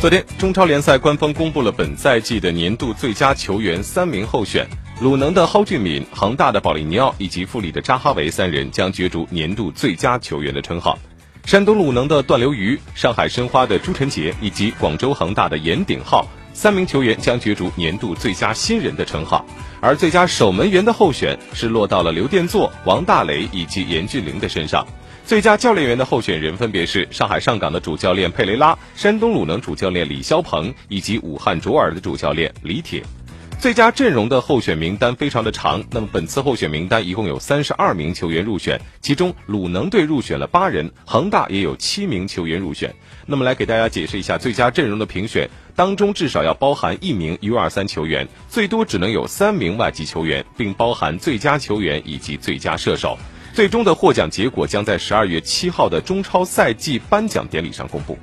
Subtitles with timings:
[0.00, 4.64] 昨天，中超联赛官方公布了本赛季的年度最佳球员三名候选，
[5.00, 10.96] 鲁能的蒿俊闵、恒大的保利尼奥以及富力的扎哈维三人将角逐年度最佳球员的称号。
[11.46, 19.44] 山东鲁能的段流鱼、上海申花的朱晨杰以及广州恒大的严鼎皓三名球员将角逐年度最佳新人的称号。
[19.80, 24.86] 而最佳守门员的候选是落到了刘殿座、王大雷以及严俊凌的身上。
[25.28, 33.02] 最佳教练员的候选人分别是上海上港的主教练佩雷拉、山东鲁能主教练李霄鹏以及武汉卓尔的主教练李铁。
[33.60, 42.94] 最佳阵容的候选名单非常的长，那么本次候选名单一共有三十二名球员入选，其中鲁能队入选了八人，恒大也有七名球员入选。
[43.26, 53.18] 那么来给大家解释一下最佳阵容的评选，当中至少要包含一名 U 二三球员，最多只能有三名外籍球员，并包含最佳球员以及最佳射手。
[53.58, 58.16] 最终的获奖结果将在十二月七号的中超赛季颁奖典礼上公布。